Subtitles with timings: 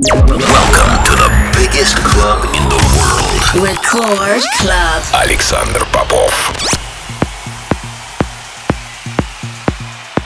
[0.00, 1.28] Welcome to the
[1.58, 3.66] biggest club in the world.
[3.66, 5.02] Record Club.
[5.12, 6.52] Александр Попов.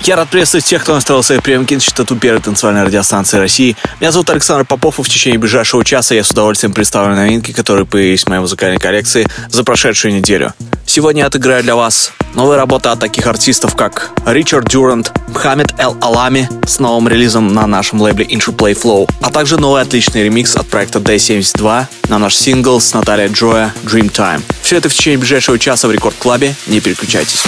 [0.03, 3.77] Я рад приветствовать тех, кто настроил свои приемки на частоту первой танцевальной радиостанции России.
[3.99, 7.87] Меня зовут Александр Попов, и в течение ближайшего часа я с удовольствием представлю новинки, которые
[7.87, 10.53] появились в моей музыкальной коллекции за прошедшую неделю.
[10.95, 16.51] Сегодня отыграю для вас новые работы от таких артистов, как Ричард Дюрант, Мхаммед Эл Алами
[16.67, 20.99] с новым релизом на нашем лейбле Interplay Flow, а также новый отличный ремикс от проекта
[20.99, 24.43] Day72 на наш сингл с Натальей Джоя Dreamtime.
[24.61, 26.55] Все это в течение ближайшего часа в Рекорд Клабе.
[26.67, 27.43] Не переключайтесь.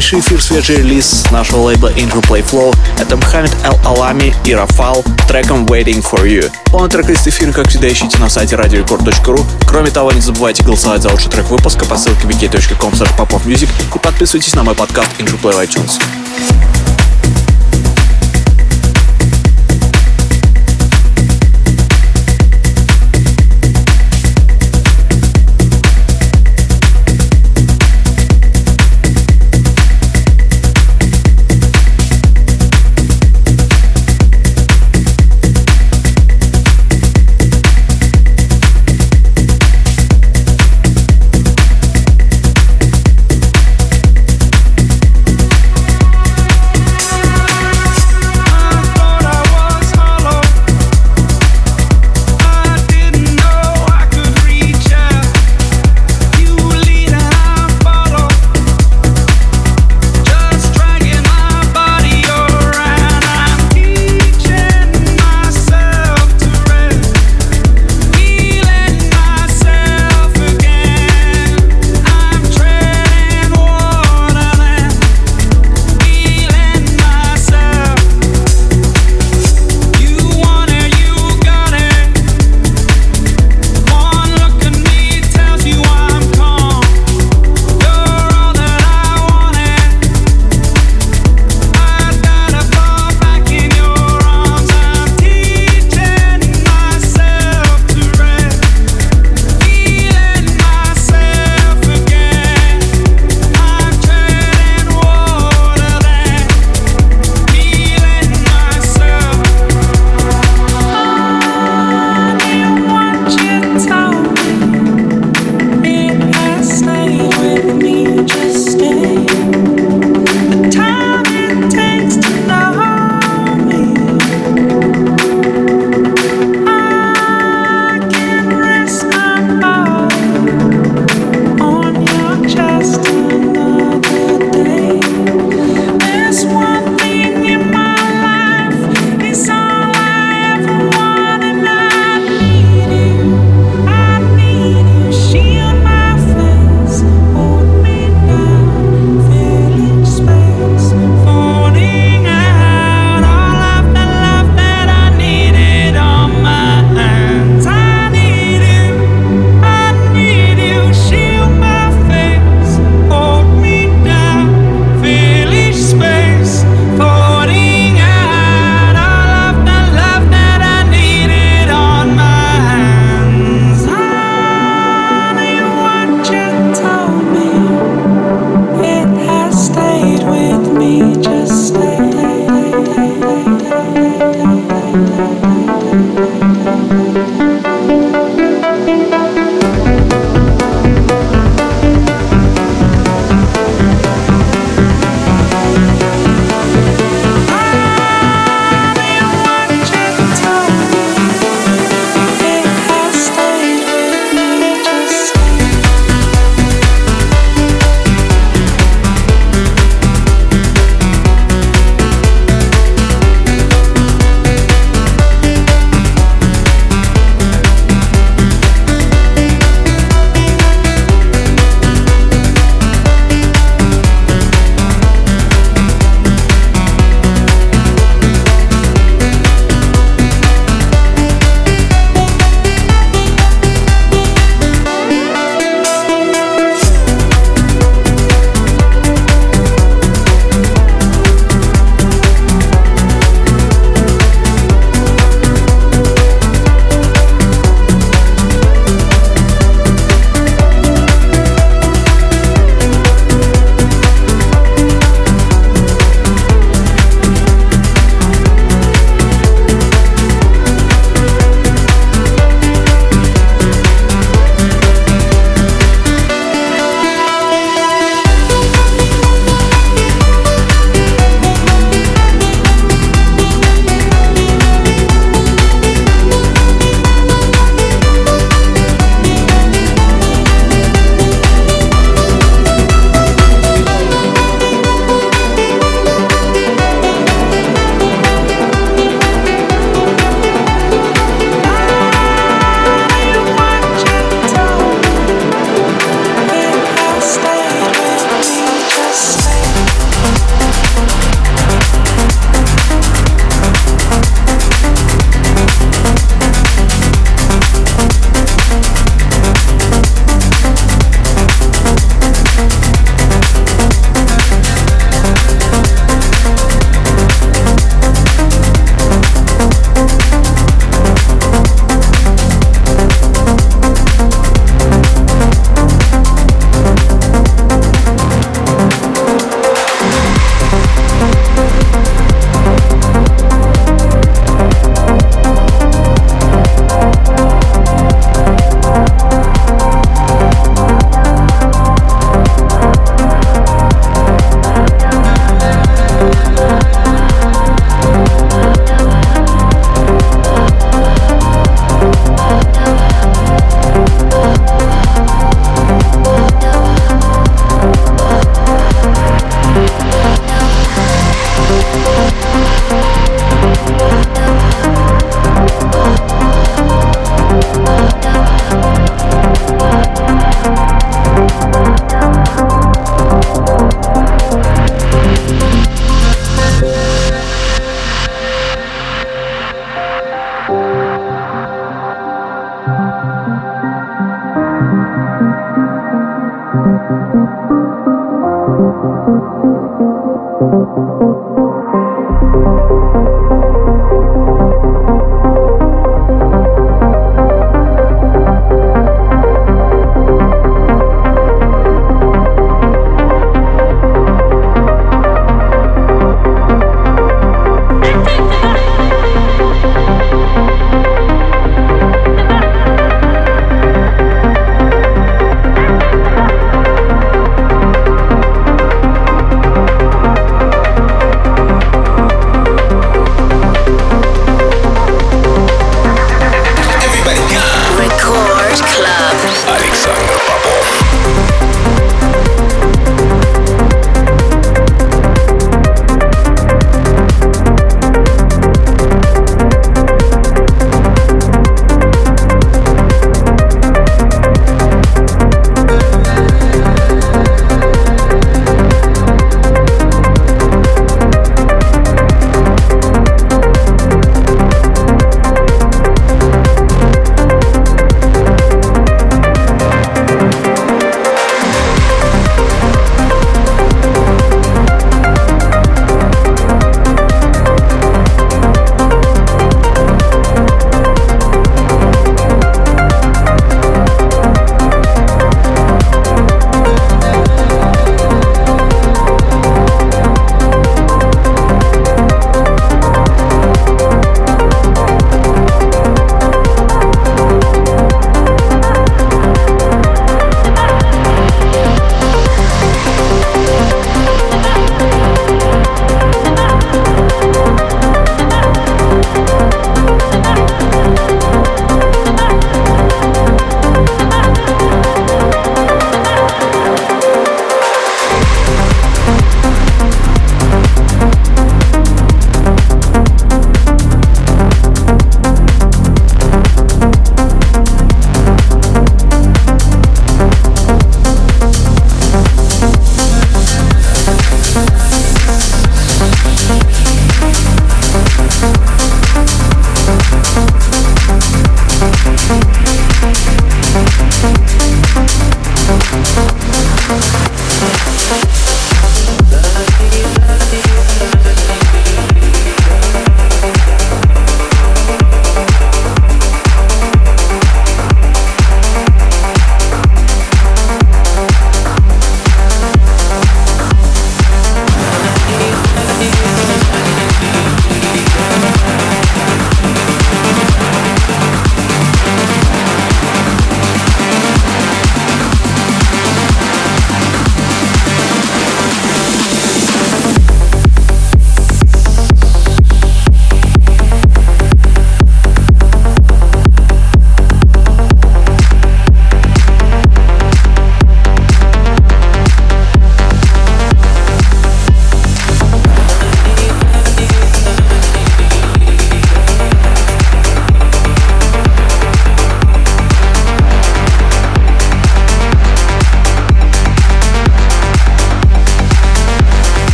[0.00, 2.76] Сегодняшний эфир свежий релиз нашего лейбла Angel Play Flow.
[2.98, 6.50] Это Мухаммед Эл Алами и Рафал треком Waiting For You.
[6.64, 9.44] Полный трек-лист эфира, как всегда, ищите на сайте radiorecord.ru.
[9.68, 14.64] Кроме того, не забывайте голосовать за лучший трек выпуска по ссылке wiki.com и подписывайтесь на
[14.64, 16.23] мой подкаст Angel Play в iTunes.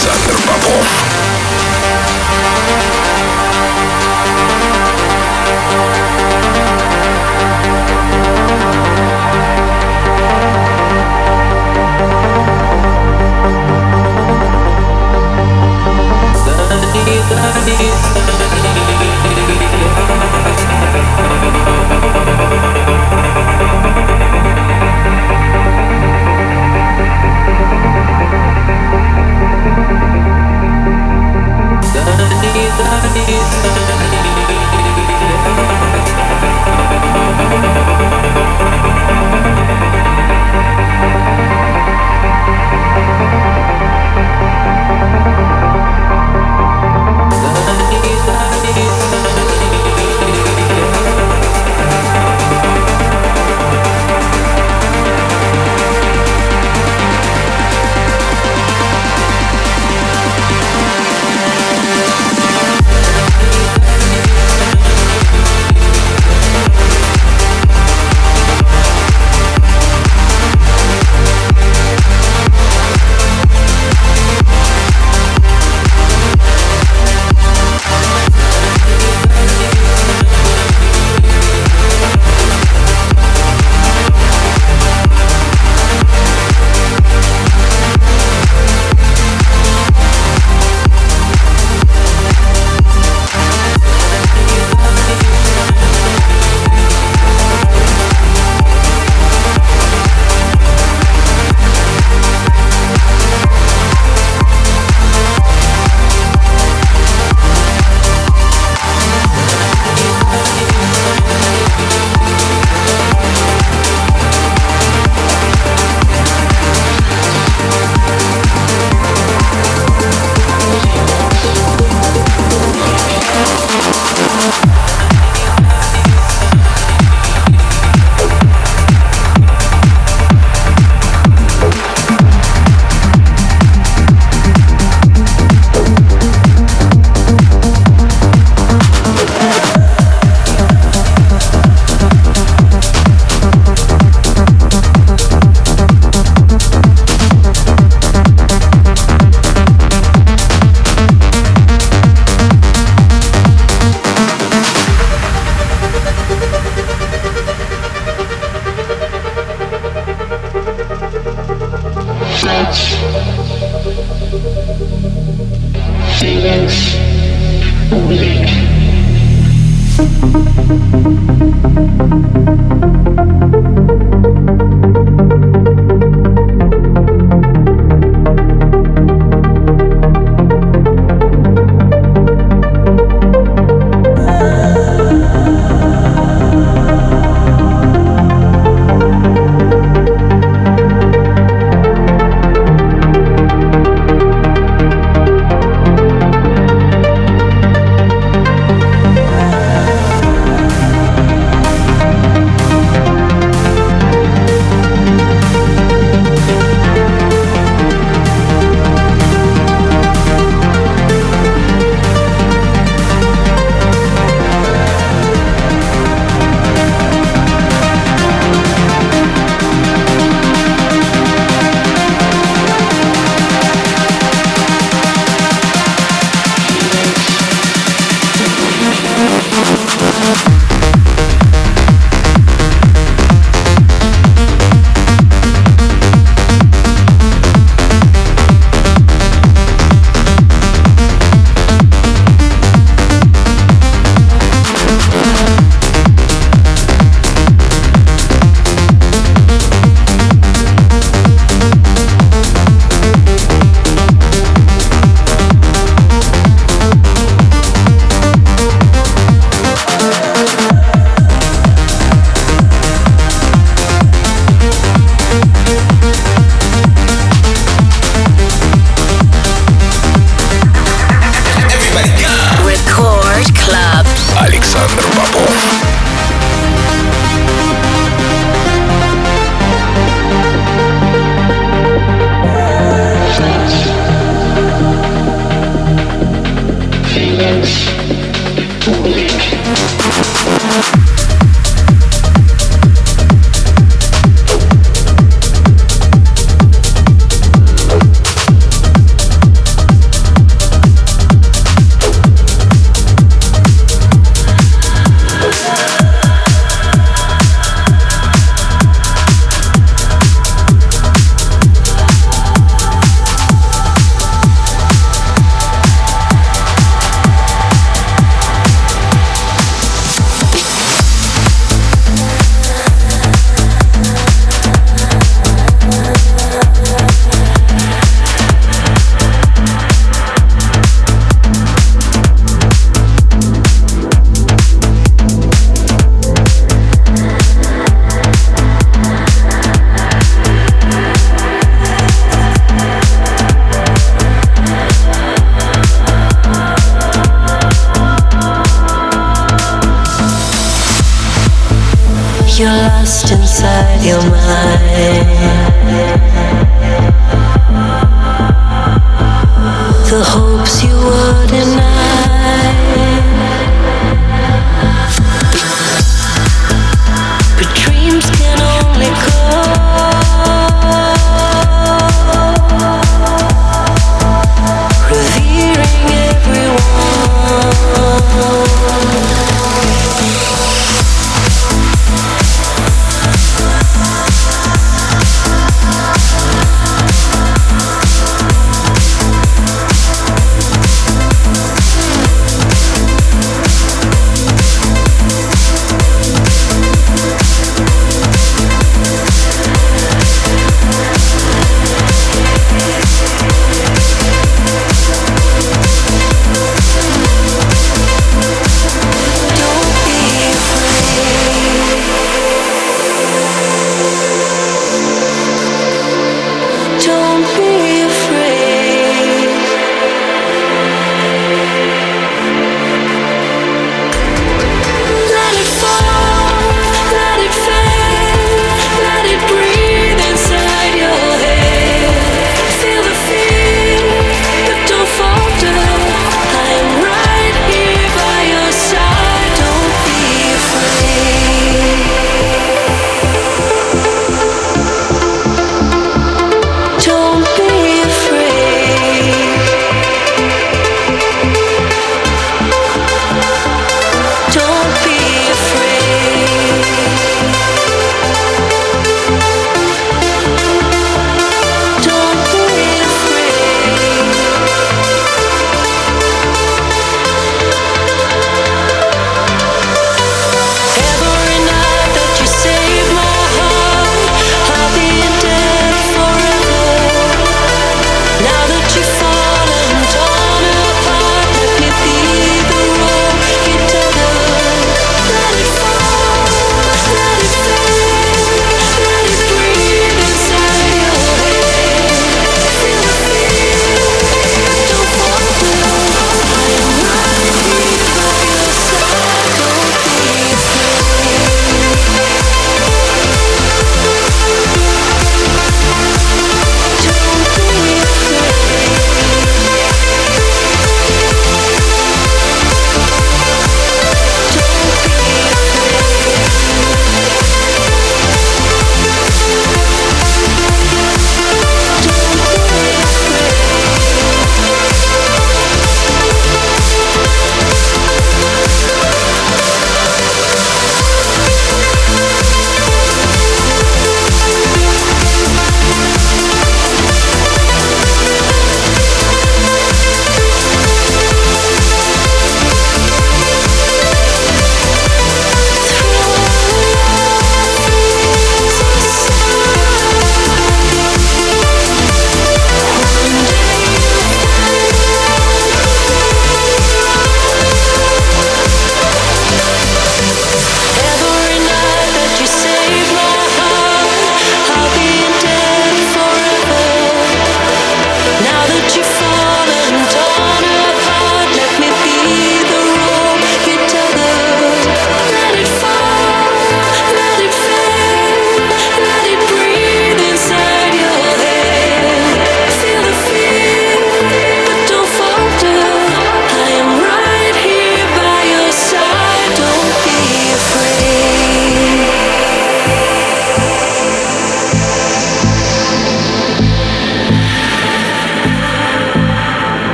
[0.00, 1.10] Александр Попов.
[17.30, 18.49] Love you.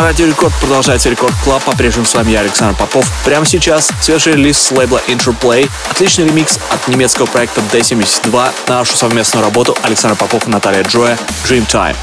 [0.00, 1.62] На Радио Рекорд продолжается Рекорд Клаб.
[1.62, 3.06] По-прежнему с вами я, Александр Попов.
[3.22, 5.68] Прямо сейчас свежий релиз с лейбла Interplay.
[5.90, 11.18] Отличный ремикс от немецкого проекта D72 на нашу совместную работу Александр Попов и Наталья Джоя
[11.44, 11.96] Dreamtime.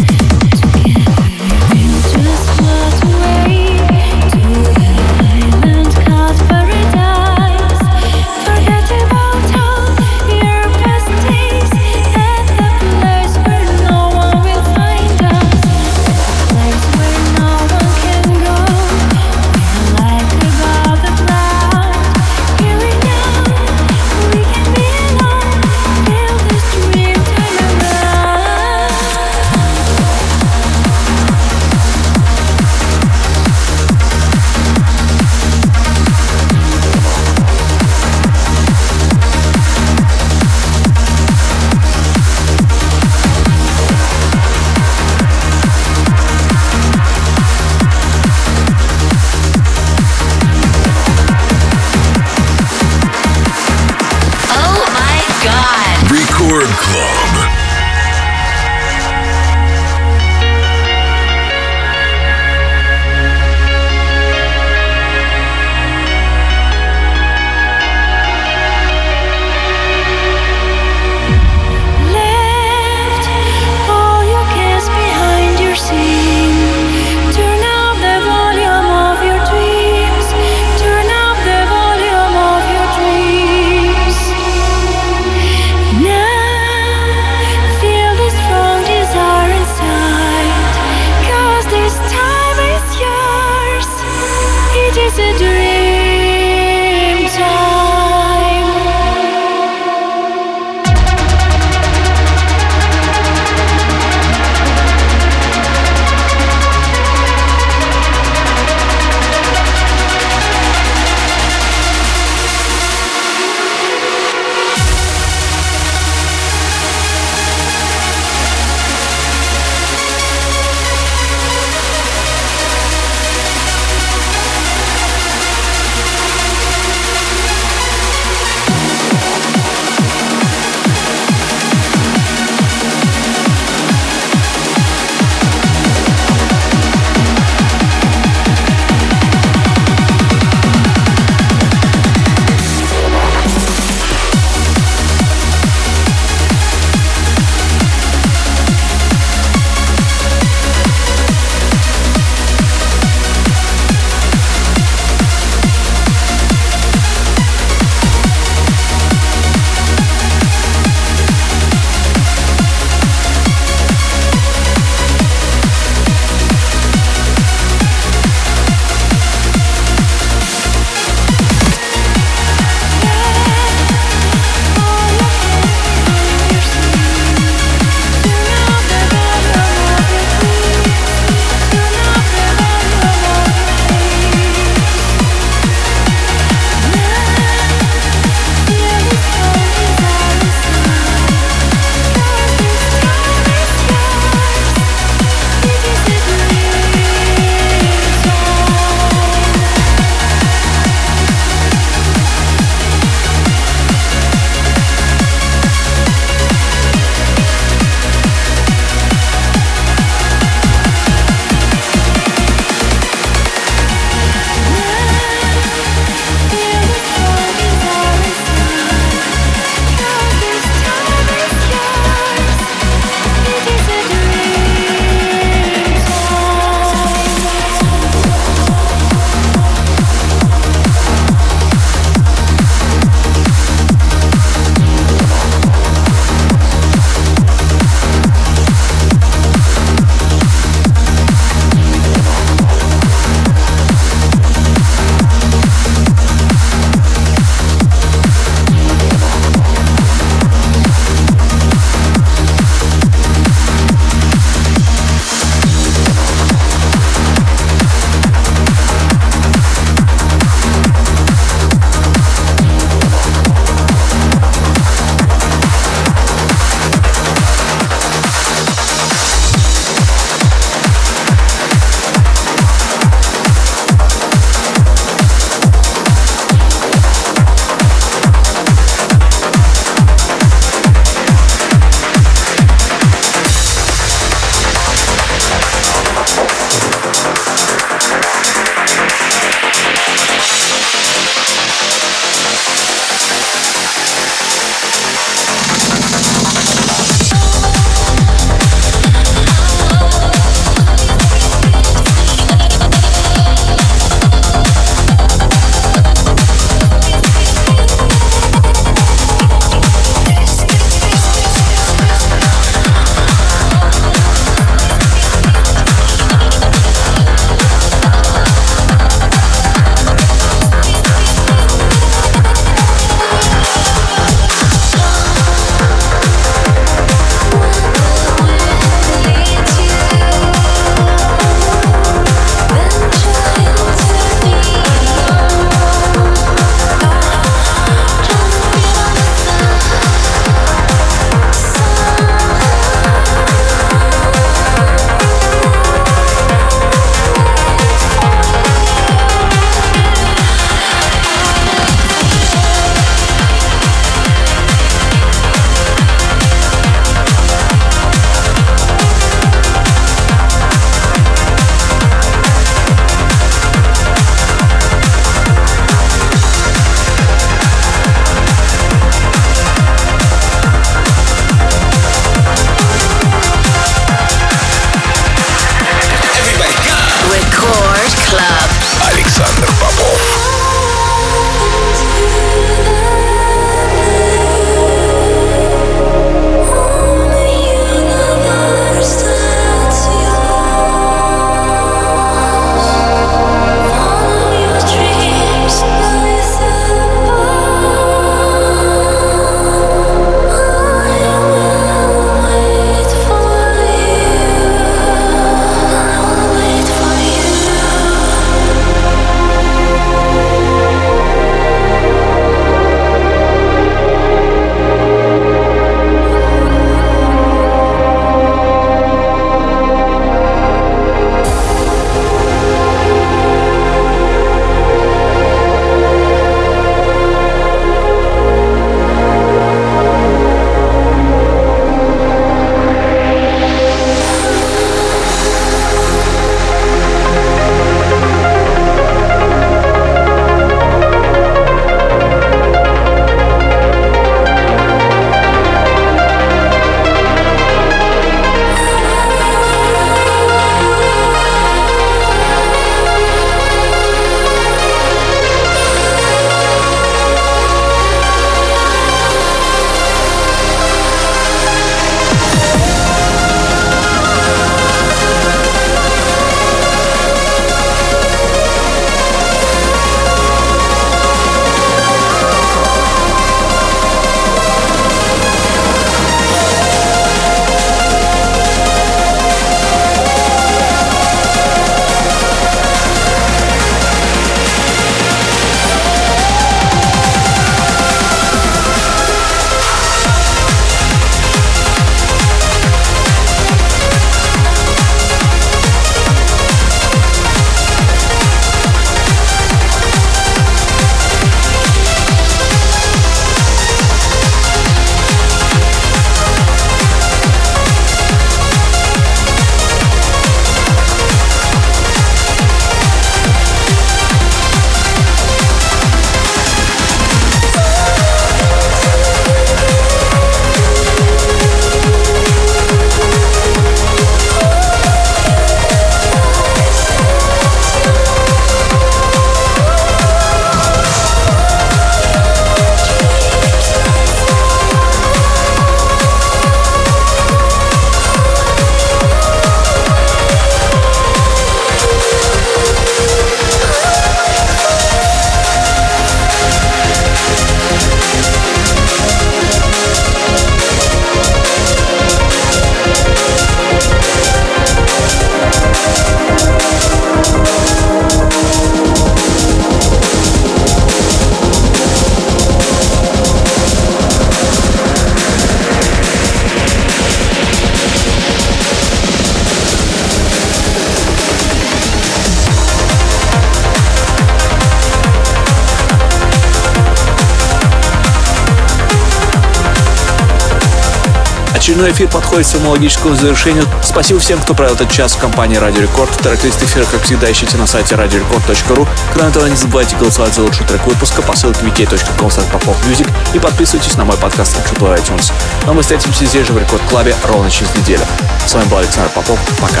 [582.18, 583.84] Эфир подходит к своему логическому завершению.
[584.02, 586.28] Спасибо всем, кто провел этот час в компании Радио Рекорд.
[586.38, 589.06] Трек-лист эфира, как всегда, ищите на сайте radiorecord.ru.
[589.34, 594.16] Кроме того, не забывайте голосовать за лучший трек выпуска по ссылке vk.com Music и подписывайтесь
[594.16, 595.52] на мой подкаст Interplay в iTunes.
[595.86, 598.24] Но мы встретимся здесь же в Рекорд Клабе ровно через неделю.
[598.66, 599.60] С вами был Александр Попов.
[599.80, 600.00] Пока.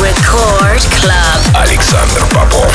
[0.00, 1.62] Рекорд Клаб.
[1.62, 2.72] Александр Попов.